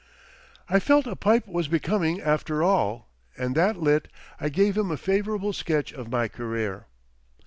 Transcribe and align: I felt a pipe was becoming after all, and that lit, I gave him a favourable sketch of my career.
I 0.67 0.79
felt 0.79 1.05
a 1.05 1.15
pipe 1.15 1.47
was 1.47 1.67
becoming 1.67 2.21
after 2.21 2.63
all, 2.63 3.07
and 3.37 3.53
that 3.53 3.77
lit, 3.77 4.07
I 4.39 4.49
gave 4.49 4.75
him 4.75 4.89
a 4.89 4.97
favourable 4.97 5.53
sketch 5.53 5.93
of 5.93 6.09
my 6.09 6.27
career. 6.27 6.87